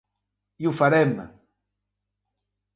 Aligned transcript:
I 0.65 0.69
ho 0.69 0.73
farem. 0.79 1.13